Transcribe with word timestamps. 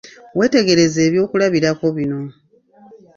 Weetegereze 0.37 0.99
ebyokulabirako 1.07 1.85
bino. 1.97 2.19